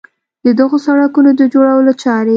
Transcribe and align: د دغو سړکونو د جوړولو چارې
د 0.45 0.47
دغو 0.59 0.77
سړکونو 0.85 1.29
د 1.39 1.41
جوړولو 1.53 1.91
چارې 2.03 2.29